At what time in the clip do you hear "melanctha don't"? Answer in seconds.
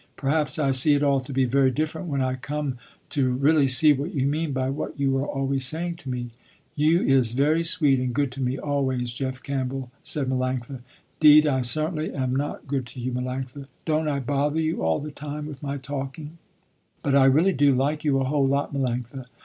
13.11-14.07